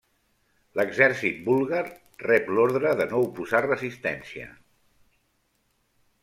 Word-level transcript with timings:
L'Exèrcit 0.77 1.43
búlgar 1.49 1.81
rep 2.23 2.49
l'ordre 2.55 2.95
de 3.03 3.07
no 3.13 3.21
oposar 3.27 3.61
resistència. 3.67 4.49